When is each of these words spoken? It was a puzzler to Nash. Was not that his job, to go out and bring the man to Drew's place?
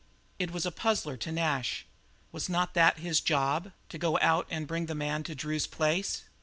It 0.39 0.49
was 0.49 0.65
a 0.65 0.71
puzzler 0.71 1.15
to 1.17 1.31
Nash. 1.31 1.85
Was 2.31 2.49
not 2.49 2.73
that 2.73 2.97
his 2.97 3.21
job, 3.21 3.71
to 3.89 3.99
go 3.99 4.17
out 4.19 4.47
and 4.49 4.65
bring 4.67 4.87
the 4.87 4.95
man 4.95 5.21
to 5.25 5.35
Drew's 5.35 5.67
place? 5.67 6.23